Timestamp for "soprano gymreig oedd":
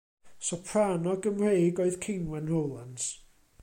0.45-2.01